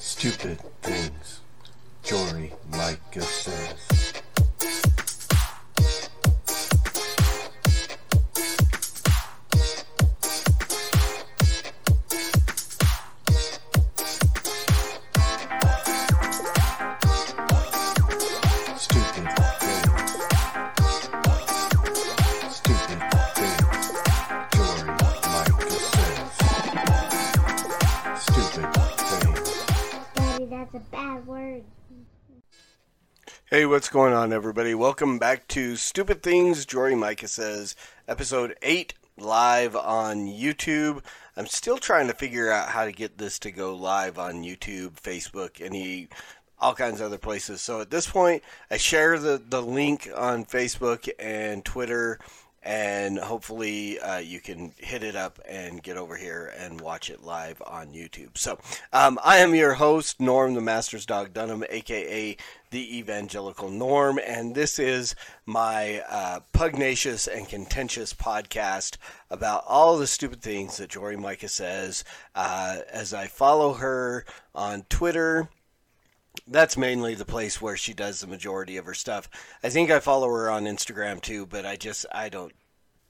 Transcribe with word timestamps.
Stupid 0.00 0.58
things 0.82 1.40
Jory 2.02 2.52
Micah 2.70 3.22
says. 3.22 3.85
That's 30.72 30.86
a 30.86 30.90
bad 30.90 31.26
word. 31.26 31.62
Hey, 33.50 33.66
what's 33.66 33.88
going 33.88 34.12
on, 34.12 34.32
everybody? 34.32 34.74
Welcome 34.74 35.18
back 35.18 35.46
to 35.48 35.76
Stupid 35.76 36.22
Things 36.22 36.66
Jory 36.66 36.94
Micah 36.94 37.28
Says, 37.28 37.76
episode 38.08 38.56
8, 38.62 38.94
live 39.16 39.76
on 39.76 40.26
YouTube. 40.26 41.04
I'm 41.36 41.46
still 41.46 41.78
trying 41.78 42.08
to 42.08 42.14
figure 42.14 42.50
out 42.50 42.70
how 42.70 42.84
to 42.84 42.92
get 42.92 43.18
this 43.18 43.38
to 43.40 43.52
go 43.52 43.76
live 43.76 44.18
on 44.18 44.42
YouTube, 44.42 44.94
Facebook, 44.94 45.60
any 45.60 46.08
all 46.58 46.74
kinds 46.74 47.00
of 47.00 47.06
other 47.06 47.18
places. 47.18 47.60
So 47.60 47.80
at 47.80 47.90
this 47.90 48.08
point, 48.08 48.42
I 48.70 48.76
share 48.78 49.18
the, 49.18 49.40
the 49.48 49.62
link 49.62 50.08
on 50.16 50.46
Facebook 50.46 51.08
and 51.18 51.64
Twitter, 51.64 52.18
and 52.66 53.16
hopefully 53.16 54.00
uh, 54.00 54.18
you 54.18 54.40
can 54.40 54.72
hit 54.76 55.04
it 55.04 55.14
up 55.14 55.38
and 55.48 55.84
get 55.84 55.96
over 55.96 56.16
here 56.16 56.52
and 56.58 56.80
watch 56.80 57.10
it 57.10 57.22
live 57.22 57.62
on 57.64 57.92
YouTube. 57.92 58.36
So 58.36 58.58
um, 58.92 59.20
I 59.24 59.36
am 59.36 59.54
your 59.54 59.74
host, 59.74 60.20
Norm 60.20 60.54
the 60.54 60.60
Master's 60.60 61.06
Dog 61.06 61.32
Dunham, 61.32 61.62
aka 61.70 62.36
the 62.72 62.98
Evangelical 62.98 63.70
Norm, 63.70 64.18
and 64.26 64.56
this 64.56 64.80
is 64.80 65.14
my 65.46 66.02
uh, 66.10 66.40
pugnacious 66.52 67.28
and 67.28 67.48
contentious 67.48 68.12
podcast 68.12 68.96
about 69.30 69.62
all 69.68 69.96
the 69.96 70.08
stupid 70.08 70.42
things 70.42 70.76
that 70.76 70.90
Jory 70.90 71.16
Micah 71.16 71.48
says. 71.48 72.02
Uh, 72.34 72.78
as 72.90 73.14
I 73.14 73.28
follow 73.28 73.74
her 73.74 74.24
on 74.56 74.82
Twitter, 74.88 75.48
that's 76.46 76.76
mainly 76.76 77.14
the 77.14 77.24
place 77.24 77.60
where 77.60 77.76
she 77.76 77.94
does 77.94 78.20
the 78.20 78.26
majority 78.26 78.76
of 78.76 78.86
her 78.86 78.94
stuff. 78.94 79.28
I 79.62 79.68
think 79.68 79.90
I 79.90 80.00
follow 80.00 80.28
her 80.28 80.50
on 80.50 80.64
Instagram 80.64 81.20
too, 81.20 81.46
but 81.46 81.66
I 81.66 81.76
just 81.76 82.06
I 82.12 82.28
don't 82.28 82.52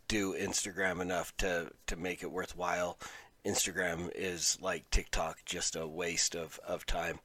do 0.09 0.35
Instagram 0.35 1.01
enough 1.01 1.37
to 1.39 1.71
to 1.87 1.97
make 1.97 2.23
it 2.23 2.31
worthwhile. 2.31 2.99
Instagram 3.45 4.11
is 4.15 4.59
like 4.61 4.91
TikTok, 4.91 5.39
just 5.45 5.77
a 5.77 5.87
waste 5.87 6.35
of, 6.35 6.59
of 6.67 6.85
time. 6.85 7.21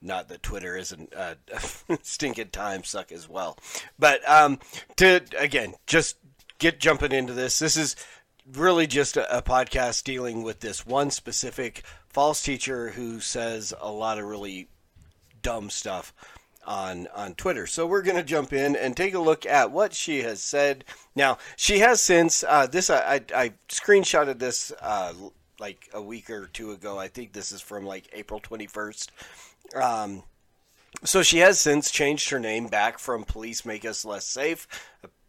Not 0.00 0.28
that 0.28 0.42
Twitter 0.42 0.76
isn't 0.76 1.12
uh, 1.14 1.34
stinking 2.02 2.50
time 2.50 2.84
suck 2.84 3.10
as 3.10 3.28
well, 3.28 3.58
but 3.98 4.26
um, 4.28 4.58
to 4.96 5.22
again 5.38 5.74
just 5.86 6.16
get 6.58 6.80
jumping 6.80 7.12
into 7.12 7.32
this. 7.32 7.58
This 7.58 7.76
is 7.76 7.96
really 8.52 8.86
just 8.86 9.16
a, 9.16 9.38
a 9.38 9.42
podcast 9.42 10.04
dealing 10.04 10.42
with 10.42 10.60
this 10.60 10.86
one 10.86 11.10
specific 11.10 11.82
false 12.08 12.42
teacher 12.42 12.90
who 12.90 13.20
says 13.20 13.74
a 13.80 13.90
lot 13.90 14.18
of 14.18 14.26
really 14.26 14.68
dumb 15.46 15.70
stuff 15.70 16.12
on 16.66 17.06
on 17.14 17.34
Twitter. 17.34 17.66
So 17.66 17.86
we're 17.86 18.02
going 18.02 18.16
to 18.16 18.34
jump 18.34 18.52
in 18.52 18.74
and 18.74 18.96
take 18.96 19.14
a 19.14 19.20
look 19.20 19.46
at 19.46 19.70
what 19.70 19.94
she 19.94 20.22
has 20.22 20.42
said. 20.42 20.84
Now 21.14 21.38
she 21.56 21.78
has 21.78 22.00
since 22.00 22.42
uh, 22.42 22.66
this 22.66 22.90
I, 22.90 23.14
I, 23.14 23.20
I 23.42 23.52
screenshotted 23.68 24.38
this 24.40 24.72
uh, 24.80 25.12
like 25.60 25.88
a 25.92 26.02
week 26.02 26.28
or 26.30 26.48
two 26.52 26.72
ago. 26.72 26.98
I 26.98 27.08
think 27.08 27.32
this 27.32 27.52
is 27.52 27.62
from 27.62 27.86
like 27.86 28.08
April 28.12 28.40
twenty 28.40 28.66
first. 28.66 29.12
Um, 29.74 30.24
so 31.04 31.22
she 31.22 31.38
has 31.38 31.60
since 31.60 31.90
changed 31.90 32.30
her 32.30 32.40
name 32.40 32.66
back 32.66 32.98
from 32.98 33.24
Police 33.24 33.64
Make 33.64 33.84
Us 33.84 34.04
Less 34.04 34.26
Safe. 34.26 34.66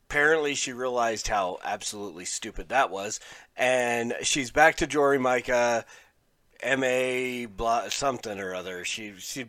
Apparently, 0.09 0.55
she 0.55 0.73
realized 0.73 1.27
how 1.27 1.59
absolutely 1.63 2.25
stupid 2.25 2.69
that 2.69 2.89
was, 2.89 3.19
and 3.57 4.15
she's 4.21 4.51
back 4.51 4.77
to 4.77 4.87
Jory 4.87 5.19
Micah, 5.19 5.85
M 6.61 6.83
A 6.83 7.45
blah 7.45 7.89
something 7.89 8.39
or 8.39 8.55
other. 8.55 8.85
She 8.85 9.13
she 9.19 9.47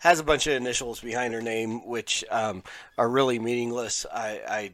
has 0.00 0.20
a 0.20 0.24
bunch 0.24 0.46
of 0.46 0.54
initials 0.54 1.00
behind 1.00 1.34
her 1.34 1.42
name, 1.42 1.86
which 1.86 2.24
um, 2.30 2.62
are 2.98 3.08
really 3.08 3.38
meaningless. 3.38 4.06
I, 4.12 4.40
I 4.48 4.72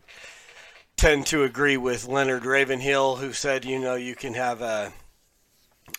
tend 0.96 1.26
to 1.26 1.44
agree 1.44 1.76
with 1.76 2.06
Leonard 2.06 2.44
Ravenhill, 2.44 3.16
who 3.16 3.32
said, 3.32 3.64
you 3.64 3.78
know, 3.78 3.94
you 3.94 4.14
can 4.14 4.34
have 4.34 4.62
a 4.62 4.92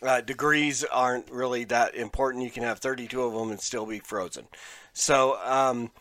uh, 0.02 0.22
degrees 0.22 0.84
aren't 0.84 1.30
really 1.30 1.66
that 1.66 1.96
important. 1.96 2.44
You 2.44 2.52
can 2.52 2.64
have 2.64 2.80
32 2.80 3.22
of 3.22 3.34
them 3.34 3.52
and 3.52 3.60
still 3.60 3.86
be 3.86 4.00
frozen. 4.00 4.48
So 4.94 5.38
um, 5.44 5.92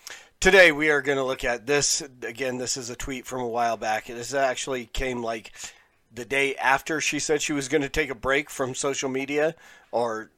today 0.40 0.72
we 0.72 0.90
are 0.90 1.02
going 1.02 1.18
to 1.18 1.24
look 1.24 1.44
at 1.44 1.66
this. 1.66 2.00
Again, 2.22 2.58
this 2.58 2.76
is 2.76 2.90
a 2.90 2.96
tweet 2.96 3.26
from 3.26 3.40
a 3.40 3.48
while 3.48 3.76
back. 3.76 4.06
This 4.06 4.34
actually 4.34 4.86
came 4.86 5.22
like 5.22 5.52
the 6.14 6.24
day 6.24 6.54
after 6.56 7.00
she 7.00 7.18
said 7.18 7.42
she 7.42 7.52
was 7.52 7.68
going 7.68 7.82
to 7.82 7.88
take 7.88 8.10
a 8.10 8.14
break 8.14 8.50
from 8.50 8.74
social 8.74 9.08
media, 9.08 9.54
or 9.90 10.30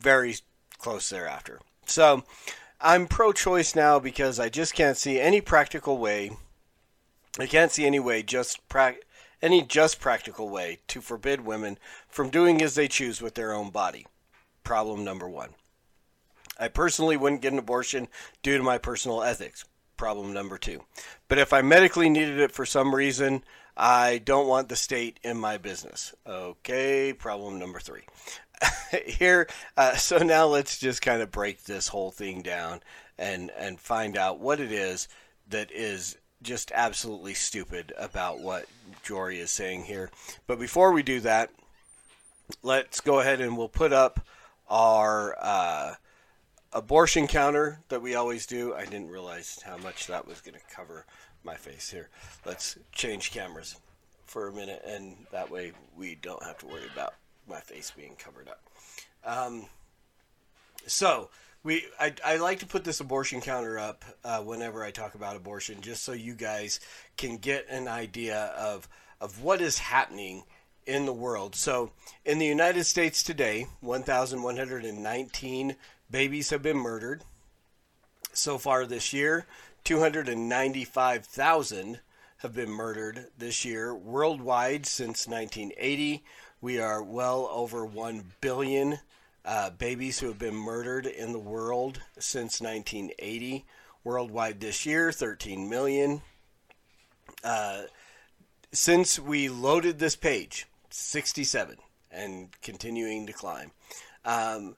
very 0.00 0.36
close 0.78 1.10
thereafter. 1.10 1.60
So 1.86 2.24
I'm 2.80 3.06
pro 3.06 3.32
choice 3.32 3.74
now 3.74 3.98
because 3.98 4.40
I 4.40 4.48
just 4.48 4.74
can't 4.74 4.96
see 4.96 5.20
any 5.20 5.40
practical 5.40 5.98
way. 5.98 6.32
I 7.38 7.46
can't 7.46 7.72
see 7.72 7.86
any 7.86 8.00
way, 8.00 8.22
just 8.22 8.66
pra- 8.68 8.96
any 9.40 9.62
just 9.62 10.00
practical 10.00 10.48
way 10.48 10.78
to 10.88 11.00
forbid 11.00 11.44
women 11.44 11.78
from 12.08 12.30
doing 12.30 12.62
as 12.62 12.74
they 12.74 12.88
choose 12.88 13.22
with 13.22 13.34
their 13.34 13.52
own 13.52 13.70
body. 13.70 14.06
Problem 14.64 15.04
number 15.04 15.28
one. 15.28 15.50
I 16.58 16.68
personally 16.68 17.16
wouldn't 17.16 17.42
get 17.42 17.52
an 17.52 17.58
abortion 17.58 18.08
due 18.42 18.56
to 18.56 18.62
my 18.62 18.78
personal 18.78 19.22
ethics. 19.22 19.64
Problem 19.96 20.32
number 20.32 20.58
two. 20.58 20.82
But 21.28 21.38
if 21.38 21.52
I 21.52 21.62
medically 21.62 22.08
needed 22.08 22.38
it 22.38 22.52
for 22.52 22.66
some 22.66 22.94
reason, 22.94 23.44
I 23.76 24.18
don't 24.18 24.48
want 24.48 24.68
the 24.68 24.76
state 24.76 25.18
in 25.22 25.38
my 25.38 25.58
business. 25.58 26.14
Okay, 26.26 27.12
problem 27.12 27.58
number 27.58 27.80
three. 27.80 28.02
Here, 29.06 29.48
uh, 29.76 29.96
so 29.96 30.18
now 30.18 30.46
let's 30.46 30.78
just 30.78 31.02
kind 31.02 31.22
of 31.22 31.30
break 31.30 31.64
this 31.64 31.88
whole 31.88 32.10
thing 32.10 32.42
down 32.42 32.80
and 33.18 33.50
and 33.56 33.78
find 33.78 34.16
out 34.16 34.40
what 34.40 34.60
it 34.60 34.72
is 34.72 35.08
that 35.48 35.70
is 35.70 36.16
just 36.42 36.72
absolutely 36.74 37.34
stupid 37.34 37.92
about 37.96 38.40
what 38.40 38.66
Jory 39.02 39.38
is 39.38 39.50
saying 39.50 39.84
here. 39.84 40.10
But 40.46 40.58
before 40.58 40.92
we 40.92 41.02
do 41.02 41.20
that, 41.20 41.50
let's 42.62 43.00
go 43.00 43.20
ahead 43.20 43.40
and 43.40 43.56
we'll 43.56 43.68
put 43.68 43.92
up 43.92 44.26
our 44.68 45.36
uh, 45.40 45.94
abortion 46.72 47.26
counter 47.26 47.80
that 47.88 48.02
we 48.02 48.14
always 48.14 48.46
do. 48.46 48.74
I 48.74 48.84
didn't 48.84 49.10
realize 49.10 49.60
how 49.64 49.76
much 49.76 50.06
that 50.08 50.26
was 50.26 50.40
going 50.40 50.54
to 50.54 50.74
cover 50.74 51.06
my 51.44 51.54
face 51.54 51.90
here. 51.90 52.08
Let's 52.44 52.76
change 52.92 53.30
cameras 53.30 53.76
for 54.26 54.48
a 54.48 54.52
minute, 54.52 54.82
and 54.86 55.26
that 55.30 55.50
way 55.50 55.72
we 55.96 56.16
don't 56.16 56.42
have 56.42 56.58
to 56.58 56.66
worry 56.66 56.88
about 56.92 57.14
my 57.48 57.60
face 57.60 57.92
being 57.96 58.16
covered 58.16 58.48
up. 58.48 58.60
Um, 59.24 59.66
so 60.86 61.30
we, 61.62 61.84
I, 62.00 62.14
I 62.24 62.36
like 62.36 62.60
to 62.60 62.66
put 62.66 62.84
this 62.84 63.00
abortion 63.00 63.40
counter 63.40 63.78
up 63.78 64.04
uh, 64.24 64.40
whenever 64.40 64.82
I 64.82 64.90
talk 64.90 65.14
about 65.14 65.36
abortion, 65.36 65.80
just 65.80 66.04
so 66.04 66.12
you 66.12 66.34
guys 66.34 66.80
can 67.16 67.36
get 67.36 67.66
an 67.68 67.88
idea 67.88 68.52
of 68.56 68.88
of 69.20 69.40
what 69.40 69.60
is 69.60 69.78
happening 69.78 70.42
in 70.84 71.06
the 71.06 71.12
world. 71.12 71.54
So 71.54 71.92
in 72.24 72.40
the 72.40 72.46
United 72.46 72.82
States 72.84 73.22
today, 73.22 73.68
1,119 73.80 75.76
babies 76.10 76.50
have 76.50 76.62
been 76.62 76.76
murdered 76.76 77.22
so 78.32 78.58
far 78.58 78.84
this 78.84 79.12
year. 79.12 79.46
295,000 79.84 82.00
have 82.38 82.54
been 82.54 82.70
murdered 82.70 83.26
this 83.38 83.64
year 83.64 83.94
worldwide 83.94 84.86
since 84.86 85.28
1980. 85.28 86.24
We 86.62 86.78
are 86.78 87.02
well 87.02 87.48
over 87.50 87.84
1 87.84 88.22
billion 88.40 89.00
uh, 89.44 89.70
babies 89.70 90.20
who 90.20 90.28
have 90.28 90.38
been 90.38 90.54
murdered 90.54 91.06
in 91.06 91.32
the 91.32 91.38
world 91.40 92.00
since 92.20 92.60
1980. 92.60 93.64
Worldwide 94.04 94.60
this 94.60 94.86
year, 94.86 95.10
13 95.10 95.68
million. 95.68 96.22
Uh, 97.42 97.82
since 98.70 99.18
we 99.18 99.48
loaded 99.48 99.98
this 99.98 100.14
page, 100.14 100.68
67 100.90 101.78
and 102.12 102.48
continuing 102.62 103.26
to 103.26 103.32
climb. 103.32 103.72
Um, 104.24 104.76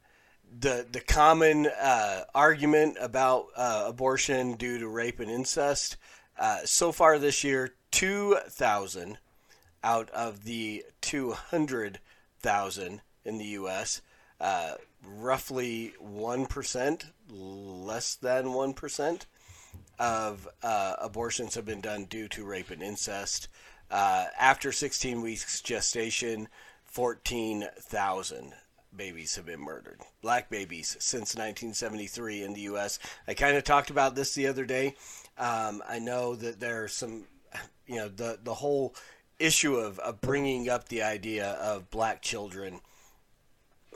the 0.58 0.86
the 0.90 1.00
common 1.00 1.66
uh, 1.66 2.22
argument 2.34 2.96
about 2.98 3.48
uh, 3.56 3.84
abortion 3.88 4.54
due 4.54 4.78
to 4.78 4.88
rape 4.88 5.20
and 5.20 5.30
incest. 5.30 5.98
Uh, 6.38 6.60
so 6.64 6.92
far 6.92 7.18
this 7.18 7.44
year, 7.44 7.74
2,000 7.90 9.18
out 9.84 10.10
of 10.10 10.44
the 10.44 10.82
200,000 11.02 13.00
in 13.24 13.38
the 13.38 13.44
U.S., 13.44 14.00
uh, 14.40 14.72
roughly 15.06 15.94
1%, 16.02 17.04
less 17.30 18.14
than 18.16 18.46
1% 18.46 19.26
of 19.98 20.48
uh, 20.62 20.94
abortions 21.00 21.54
have 21.54 21.64
been 21.64 21.80
done 21.80 22.06
due 22.06 22.26
to 22.28 22.44
rape 22.44 22.70
and 22.70 22.82
incest. 22.82 23.48
Uh, 23.90 24.26
after 24.38 24.72
16 24.72 25.20
weeks 25.20 25.60
gestation, 25.60 26.48
14,000 26.84 28.54
babies 28.96 29.36
have 29.36 29.46
been 29.46 29.60
murdered. 29.60 30.00
Black 30.22 30.48
babies 30.48 30.96
since 30.98 31.34
1973 31.34 32.42
in 32.42 32.54
the 32.54 32.62
U.S. 32.62 32.98
I 33.28 33.34
kind 33.34 33.56
of 33.56 33.64
talked 33.64 33.90
about 33.90 34.14
this 34.14 34.34
the 34.34 34.46
other 34.46 34.64
day. 34.64 34.96
Um, 35.36 35.82
I 35.88 35.98
know 35.98 36.34
that 36.36 36.60
there 36.60 36.84
are 36.84 36.88
some, 36.88 37.24
you 37.86 37.96
know, 37.96 38.08
the 38.08 38.38
the 38.42 38.54
whole 38.54 38.94
issue 39.38 39.76
of, 39.76 39.98
of 39.98 40.20
bringing 40.20 40.68
up 40.68 40.88
the 40.88 41.02
idea 41.02 41.50
of 41.52 41.90
black 41.90 42.22
children 42.22 42.80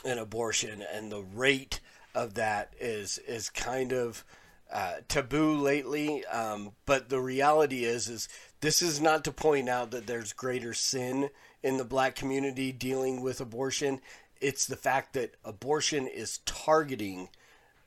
and 0.04 0.18
abortion 0.18 0.82
and 0.92 1.10
the 1.10 1.22
rate 1.22 1.80
of 2.14 2.34
that 2.34 2.72
is 2.80 3.18
is 3.18 3.50
kind 3.50 3.92
of 3.92 4.24
uh, 4.72 4.96
taboo 5.08 5.54
lately. 5.54 6.24
Um, 6.26 6.72
but 6.84 7.08
the 7.08 7.20
reality 7.20 7.84
is, 7.84 8.08
is 8.08 8.28
this 8.60 8.82
is 8.82 9.00
not 9.00 9.24
to 9.24 9.32
point 9.32 9.68
out 9.68 9.90
that 9.92 10.06
there's 10.06 10.32
greater 10.32 10.74
sin 10.74 11.30
in 11.62 11.76
the 11.76 11.84
black 11.84 12.14
community 12.14 12.72
dealing 12.72 13.22
with 13.22 13.40
abortion. 13.40 14.00
It's 14.40 14.66
the 14.66 14.76
fact 14.76 15.14
that 15.14 15.34
abortion 15.44 16.06
is 16.06 16.38
targeting 16.44 17.28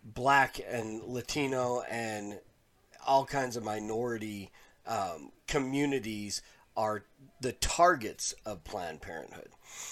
black 0.04 0.60
and 0.68 1.04
Latino 1.04 1.82
and 1.90 2.40
all 3.06 3.26
kinds 3.26 3.56
of 3.56 3.64
minority 3.64 4.52
um, 4.88 5.32
communities 5.48 6.42
are 6.76 7.04
the 7.42 7.54
targets 7.54 8.34
of 8.46 8.64
Planned 8.64 9.02
Parenthood. 9.02 9.50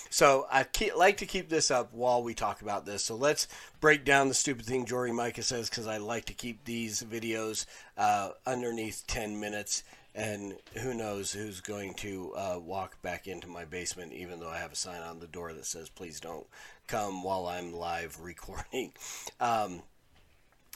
So 0.10 0.46
I 0.52 0.64
keep, 0.64 0.96
like 0.96 1.18
to 1.18 1.26
keep 1.26 1.50
this 1.50 1.72
up 1.72 1.94
while 1.94 2.22
we 2.22 2.34
talk 2.34 2.62
about 2.62 2.86
this. 2.86 3.04
So 3.06 3.16
let's 3.16 3.48
break 3.80 4.06
down 4.06 4.28
the 4.28 4.34
stupid 4.34 4.66
thing 4.66 4.86
Jory 4.86 5.12
Micah 5.12 5.44
says 5.44 5.70
because 5.70 5.88
I 5.88 5.98
like 5.98 6.26
to 6.26 6.34
keep 6.34 6.66
these 6.66 7.04
videos 7.04 7.66
uh, 7.98 8.32
underneath 8.46 9.04
10 9.08 9.40
minutes. 9.40 9.84
And 10.16 10.56
who 10.82 10.94
knows 10.94 11.32
who's 11.32 11.62
going 11.62 11.94
to 11.96 12.34
uh, 12.36 12.60
walk 12.60 13.02
back 13.02 13.28
into 13.28 13.48
my 13.48 13.64
basement, 13.64 14.12
even 14.12 14.40
though 14.40 14.50
I 14.50 14.58
have 14.58 14.74
a 14.74 14.76
sign 14.76 15.02
on 15.02 15.20
the 15.20 15.28
door 15.28 15.54
that 15.54 15.66
says, 15.66 15.88
please 15.88 16.20
don't 16.20 16.48
come 16.88 17.24
while 17.24 17.48
I'm 17.48 17.74
live 17.74 18.20
recording. 18.22 18.94
Um, 19.40 19.84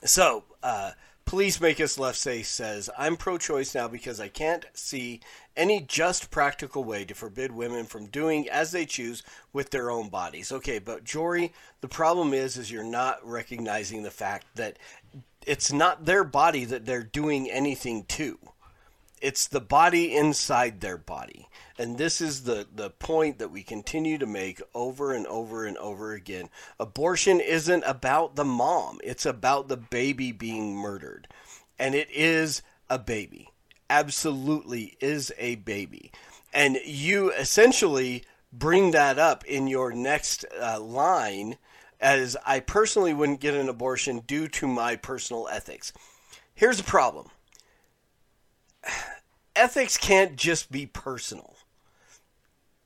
so, 0.06 0.44
uh, 0.62 0.92
Police 1.25 1.60
Make 1.60 1.80
Us 1.80 1.98
Less 1.98 2.20
Safe 2.20 2.46
says, 2.46 2.90
I'm 2.98 3.18
pro 3.18 3.38
choice 3.38 3.74
now 3.74 3.88
because 3.88 4.20
I 4.20 4.28
can't 4.28 4.66
see 4.74 5.22
any 5.56 5.81
just 5.81 6.30
practical 6.30 6.84
way 6.84 7.06
to 7.06 7.16
forbid 7.16 7.52
women 7.52 7.86
from 7.86 8.08
doing 8.08 8.48
as 8.50 8.72
they 8.72 8.86
choose 8.86 9.24
with 9.52 9.70
their 9.72 9.90
own 9.90 10.10
bodies. 10.10 10.52
Okay, 10.52 10.80
but 10.80 11.04
Jory, 11.04 11.54
the 11.81 11.88
problem 11.88 12.34
is 12.34 12.58
is 12.58 12.72
you're 12.72 12.84
not 12.84 13.25
recognizing 13.28 14.04
the 14.04 14.12
fact 14.12 14.46
that 14.56 14.78
it's 15.46 15.72
not 15.72 16.06
their 16.06 16.24
body 16.24 16.66
that 16.66 16.86
they're 16.86 17.04
doing 17.04 17.50
anything 17.50 18.04
to. 18.06 18.38
It's 19.24 19.48
the 19.48 19.62
body 19.62 20.14
inside 20.14 20.81
their 20.81 20.98
body. 20.98 21.48
And 21.78 21.98
this 21.98 22.20
is 22.20 22.44
the, 22.44 22.68
the 22.75 22.90
point 22.90 23.40
that 23.40 23.52
we 23.52 23.64
continue 23.64 24.18
to 24.18 24.25
make 24.25 24.62
over 24.75 25.14
and 25.14 25.25
over 25.28 25.66
and 25.66 25.78
over 25.78 26.12
again. 26.12 26.50
Abortion 26.78 27.40
isn't 27.40 27.86
about 27.88 28.36
the 28.36 28.44
mom, 28.44 29.00
it's 29.02 29.25
about 29.25 29.70
the 29.70 29.78
baby 29.78 30.34
being 30.34 30.75
murdered. 30.75 31.30
And 31.80 31.96
it 31.96 32.10
is 32.12 32.64
a 32.90 33.00
baby. 33.00 33.50
Absolutely 33.90 34.98
is 35.00 35.31
a 35.38 35.56
baby. 35.56 36.12
And 36.54 36.78
you 36.84 37.31
essentially 37.31 38.26
bring 38.52 38.92
that 38.92 39.18
up 39.18 39.46
in 39.46 39.68
your 39.68 39.94
next 39.94 40.44
uh, 40.62 40.81
line 40.81 41.58
as 42.02 42.36
I 42.46 42.60
personally 42.60 43.14
wouldn't 43.14 43.40
get 43.40 43.54
an 43.54 43.69
abortion 43.69 44.19
due 44.28 44.50
to 44.50 44.68
my 44.68 44.98
personal 44.98 45.48
ethics. 45.50 45.94
Here's 46.54 46.78
the 46.78 46.84
problem 46.84 47.30
ethics 49.56 49.97
can't 49.97 50.35
just 50.35 50.71
be 50.71 50.85
personal. 50.85 51.56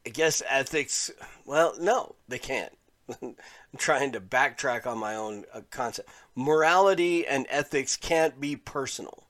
I 0.06 0.10
guess 0.10 0.42
ethics, 0.48 1.12
well, 1.46 1.74
no, 1.80 2.16
they 2.28 2.40
can't. 2.40 2.72
I'm 3.22 3.36
trying 3.78 4.14
to 4.14 4.22
backtrack 4.22 4.86
on 4.86 4.98
my 4.98 5.16
own 5.16 5.46
uh, 5.54 5.62
concept. 5.70 6.10
Morality 6.36 7.28
and 7.28 7.46
ethics 7.50 7.98
can't 7.98 8.40
be 8.40 8.56
personal. 8.56 9.24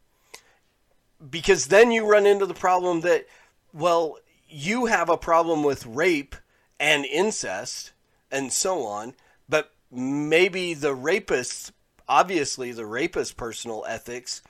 Because 1.30 1.68
then 1.68 1.92
you 1.92 2.06
run 2.06 2.28
into 2.28 2.46
the 2.46 2.54
problem 2.54 3.02
that, 3.02 3.26
well, 3.74 4.18
you 4.48 4.86
have 4.86 5.10
a 5.10 5.18
problem 5.18 5.64
with 5.64 5.86
rape 5.86 6.36
and 6.80 7.06
incest 7.06 7.92
and 8.32 8.54
so 8.54 8.84
on, 8.84 9.16
but 9.50 9.72
maybe 9.92 10.74
the 10.74 10.94
rapist, 10.94 11.72
obviously, 12.08 12.72
the 12.72 12.86
rapist's 12.86 13.34
personal 13.34 13.84
ethics 13.88 14.44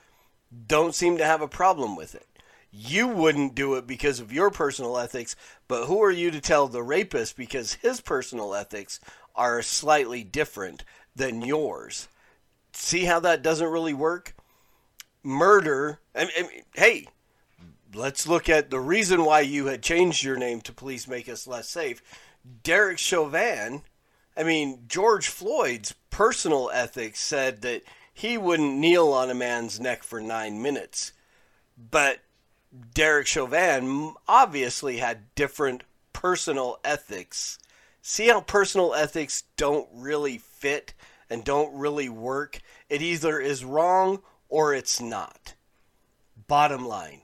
don't 0.67 0.95
seem 0.95 1.17
to 1.17 1.25
have 1.25 1.41
a 1.41 1.47
problem 1.47 1.95
with 1.95 2.15
it 2.15 2.27
you 2.71 3.07
wouldn't 3.07 3.55
do 3.55 3.75
it 3.75 3.87
because 3.87 4.19
of 4.19 4.33
your 4.33 4.51
personal 4.51 4.97
ethics, 4.97 5.35
but 5.67 5.85
who 5.85 6.01
are 6.03 6.11
you 6.11 6.31
to 6.31 6.41
tell 6.41 6.67
the 6.67 6.83
rapist 6.83 7.35
because 7.35 7.73
his 7.73 8.01
personal 8.01 8.53
ethics 8.53 8.99
are 9.35 9.61
slightly 9.61 10.23
different 10.23 10.83
than 11.15 11.41
yours? 11.41 12.07
See 12.73 13.05
how 13.05 13.19
that 13.21 13.41
doesn't 13.41 13.71
really 13.71 13.93
work? 13.93 14.35
Murder, 15.23 15.99
I 16.13 16.25
mean, 16.25 16.31
I 16.37 16.41
mean, 16.43 16.61
hey, 16.73 17.07
let's 17.93 18.27
look 18.27 18.47
at 18.47 18.69
the 18.69 18.79
reason 18.79 19.25
why 19.25 19.41
you 19.41 19.65
had 19.65 19.81
changed 19.81 20.23
your 20.23 20.37
name 20.37 20.61
to 20.61 20.73
Police 20.73 21.07
Make 21.07 21.27
Us 21.27 21.47
Less 21.47 21.67
Safe. 21.67 22.01
Derek 22.63 22.97
Chauvin, 22.97 23.81
I 24.37 24.43
mean, 24.43 24.83
George 24.87 25.27
Floyd's 25.27 25.95
personal 26.11 26.69
ethics 26.71 27.19
said 27.19 27.61
that 27.63 27.81
he 28.17 28.35
wouldn't 28.35 28.79
kneel 28.79 29.09
on 29.09 29.29
a 29.29 29.35
man's 29.35 29.79
neck 29.79 30.01
for 30.01 30.19
nine 30.19 30.59
minutes. 30.59 31.11
But 31.77 32.17
Derek 32.95 33.27
Chauvin 33.27 34.15
obviously 34.27 34.97
had 34.97 35.35
different 35.35 35.83
personal 36.13 36.79
ethics. 36.83 37.59
See 38.01 38.29
how 38.29 38.41
personal 38.41 38.95
ethics 38.95 39.43
don't 39.55 39.87
really 39.93 40.39
fit 40.39 40.95
and 41.29 41.43
don't 41.43 41.77
really 41.77 42.09
work? 42.09 42.59
It 42.89 43.03
either 43.03 43.39
is 43.39 43.63
wrong 43.63 44.23
or 44.49 44.73
it's 44.73 44.99
not. 44.99 45.53
Bottom 46.47 46.87
line, 46.87 47.21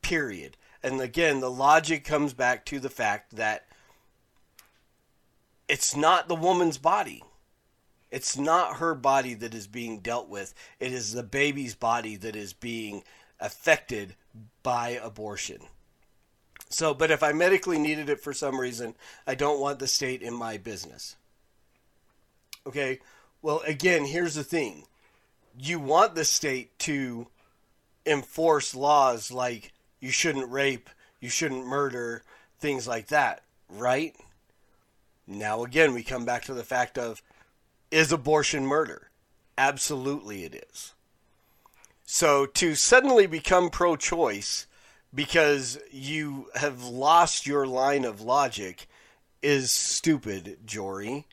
period. 0.00 0.56
And 0.80 1.00
again, 1.00 1.40
the 1.40 1.50
logic 1.50 2.04
comes 2.04 2.34
back 2.34 2.64
to 2.66 2.78
the 2.78 2.88
fact 2.88 3.34
that 3.34 3.66
it's 5.66 5.96
not 5.96 6.28
the 6.28 6.36
woman's 6.36 6.78
body. 6.78 7.24
It's 8.16 8.38
not 8.38 8.76
her 8.76 8.94
body 8.94 9.34
that 9.34 9.52
is 9.52 9.66
being 9.66 9.98
dealt 9.98 10.30
with. 10.30 10.54
It 10.80 10.90
is 10.90 11.12
the 11.12 11.22
baby's 11.22 11.74
body 11.74 12.16
that 12.16 12.34
is 12.34 12.54
being 12.54 13.04
affected 13.38 14.14
by 14.62 14.98
abortion. 15.02 15.58
So, 16.70 16.94
but 16.94 17.10
if 17.10 17.22
I 17.22 17.32
medically 17.32 17.78
needed 17.78 18.08
it 18.08 18.22
for 18.22 18.32
some 18.32 18.58
reason, 18.58 18.94
I 19.26 19.34
don't 19.34 19.60
want 19.60 19.80
the 19.80 19.86
state 19.86 20.22
in 20.22 20.32
my 20.32 20.56
business. 20.56 21.16
Okay, 22.66 23.00
well, 23.42 23.60
again, 23.66 24.06
here's 24.06 24.34
the 24.34 24.42
thing 24.42 24.86
you 25.60 25.78
want 25.78 26.14
the 26.14 26.24
state 26.24 26.78
to 26.78 27.26
enforce 28.06 28.74
laws 28.74 29.30
like 29.30 29.74
you 30.00 30.10
shouldn't 30.10 30.50
rape, 30.50 30.88
you 31.20 31.28
shouldn't 31.28 31.66
murder, 31.66 32.22
things 32.60 32.88
like 32.88 33.08
that, 33.08 33.42
right? 33.68 34.16
Now, 35.26 35.64
again, 35.64 35.92
we 35.92 36.02
come 36.02 36.24
back 36.24 36.44
to 36.44 36.54
the 36.54 36.64
fact 36.64 36.96
of 36.96 37.20
is 37.90 38.12
abortion 38.12 38.66
murder? 38.66 39.10
Absolutely, 39.58 40.44
it 40.44 40.66
is. 40.70 40.94
So 42.04 42.46
to 42.46 42.74
suddenly 42.74 43.26
become 43.26 43.70
pro 43.70 43.96
choice 43.96 44.66
because 45.14 45.78
you 45.90 46.48
have 46.54 46.84
lost 46.84 47.46
your 47.46 47.66
line 47.66 48.04
of 48.04 48.20
logic 48.20 48.88
is 49.42 49.70
stupid, 49.70 50.58
Jory. 50.64 51.26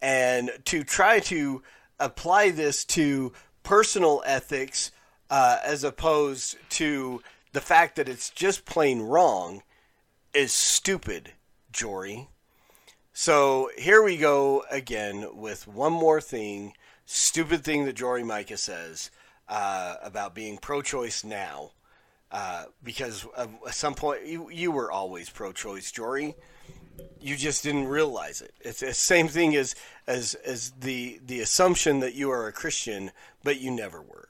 And 0.00 0.50
to 0.66 0.84
try 0.84 1.20
to 1.20 1.62
apply 1.98 2.50
this 2.50 2.84
to 2.84 3.32
personal 3.62 4.22
ethics 4.26 4.90
uh, 5.30 5.58
as 5.64 5.84
opposed 5.84 6.56
to 6.70 7.22
the 7.52 7.60
fact 7.60 7.96
that 7.96 8.08
it's 8.08 8.30
just 8.30 8.64
plain 8.64 9.00
wrong 9.00 9.62
is 10.34 10.52
stupid, 10.52 11.32
Jory. 11.72 12.28
So 13.18 13.70
here 13.78 14.02
we 14.02 14.18
go 14.18 14.62
again 14.70 15.38
with 15.38 15.66
one 15.66 15.94
more 15.94 16.20
thing, 16.20 16.74
stupid 17.06 17.64
thing 17.64 17.86
that 17.86 17.94
Jory 17.94 18.22
Micah 18.22 18.58
says 18.58 19.10
uh, 19.48 19.94
about 20.02 20.34
being 20.34 20.58
pro-choice 20.58 21.24
now, 21.24 21.70
uh, 22.30 22.66
because 22.84 23.26
at 23.38 23.74
some 23.74 23.94
point 23.94 24.26
you, 24.26 24.50
you 24.50 24.70
were 24.70 24.92
always 24.92 25.30
pro-choice, 25.30 25.90
Jory. 25.92 26.34
You 27.18 27.36
just 27.36 27.64
didn't 27.64 27.88
realize 27.88 28.42
it. 28.42 28.52
It's 28.60 28.80
the 28.80 28.92
same 28.92 29.28
thing 29.28 29.56
as 29.56 29.74
as 30.06 30.34
as 30.34 30.72
the 30.72 31.18
the 31.24 31.40
assumption 31.40 32.00
that 32.00 32.12
you 32.12 32.30
are 32.30 32.46
a 32.46 32.52
Christian, 32.52 33.12
but 33.42 33.58
you 33.58 33.70
never 33.70 34.02
were, 34.02 34.28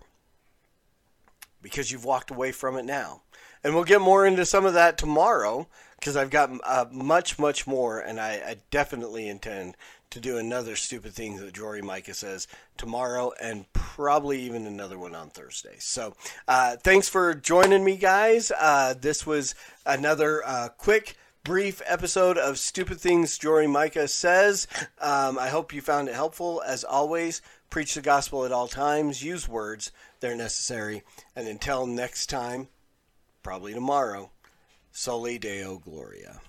because 1.61 1.90
you've 1.90 2.05
walked 2.05 2.31
away 2.31 2.52
from 2.52 2.76
it 2.76 2.85
now. 2.85 3.23
And 3.64 3.75
we'll 3.75 3.83
get 3.83 4.00
more 4.00 4.25
into 4.25 4.47
some 4.47 4.64
of 4.64 4.75
that 4.75 4.97
tomorrow 4.97 5.66
because 5.99 6.17
I've 6.17 6.31
got 6.31 6.50
uh, 6.65 6.87
much, 6.91 7.38
much 7.38 7.67
more, 7.67 8.00
and 8.00 8.21
I, 8.21 8.33
I, 8.35 8.57
definitely 8.71 9.29
intend 9.29 9.76
to 10.11 10.21
do 10.21 10.38
another 10.38 10.76
stupid 10.76 11.12
thing 11.12 11.37
that 11.37 11.53
Jory 11.55 11.83
Micah 11.83 12.15
says 12.15 12.47
tomorrow 12.76 13.33
and 13.41 13.71
probably 13.73 14.41
even 14.43 14.67
another 14.67 14.99
one 14.99 15.15
on 15.15 15.31
Thursday. 15.31 15.76
So 15.79 16.15
uh, 16.47 16.76
thanks 16.76 17.09
for 17.09 17.35
joining 17.35 17.85
me, 17.85 17.97
guys. 17.97 18.53
Uh, 18.59 18.95
this 18.99 19.26
was 19.26 19.55
another 19.85 20.43
uh, 20.47 20.69
quick 20.76 21.17
brief 21.43 21.81
episode 21.87 22.38
of 22.38 22.59
Stupid 22.59 23.00
Things 23.00 23.38
Jory 23.38 23.67
Micah 23.67 24.09
Says. 24.09 24.67
Um, 25.00 25.38
I 25.38 25.49
hope 25.49 25.73
you 25.73 25.81
found 25.81 26.09
it 26.09 26.15
helpful. 26.15 26.62
As 26.67 26.83
always, 26.83 27.43
preach 27.71 27.95
the 27.95 28.00
gospel 28.00 28.45
at 28.45 28.53
all 28.53 28.69
times, 28.69 29.23
use 29.23 29.49
words, 29.49 29.93
they're 30.21 30.37
necessary. 30.37 31.03
And 31.35 31.47
until 31.47 31.87
next 31.87 32.26
time, 32.26 32.69
probably 33.43 33.75
tomorrow, 33.75 34.31
Soli 34.99 35.37
Deo 35.38 35.79
Gloria. 35.79 36.41